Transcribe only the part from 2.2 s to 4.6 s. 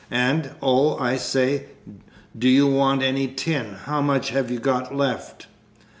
do you want any tin? How much have you